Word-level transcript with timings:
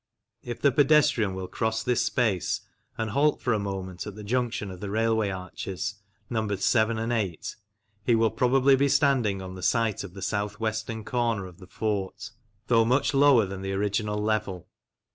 If 0.41 0.59
the 0.59 0.71
pedestrian 0.71 1.35
will 1.35 1.47
cross 1.47 1.83
this 1.83 2.03
space 2.03 2.61
and 2.97 3.11
halt 3.11 3.39
for 3.39 3.53
a 3.53 3.59
moment 3.59 4.07
at 4.07 4.15
the 4.15 4.23
junction 4.23 4.71
of 4.71 4.79
the 4.79 4.89
railway 4.89 5.29
arches 5.29 5.93
numbered 6.27 6.63
seven 6.63 6.97
and 6.97 7.13
eight, 7.13 7.55
he 8.03 8.15
will 8.15 8.31
probably 8.31 8.75
be 8.75 8.89
standing 8.89 9.43
on 9.43 9.53
the 9.53 9.61
site 9.61 10.03
of 10.03 10.15
the 10.15 10.23
south 10.23 10.59
western 10.59 11.05
corner 11.05 11.45
of 11.45 11.59
the 11.59 11.67
fort, 11.67 12.31
though 12.65 12.83
much 12.83 13.13
lower 13.13 13.45
than 13.45 13.61
the 13.61 13.73
original 13.73 14.17
level. 14.19 14.67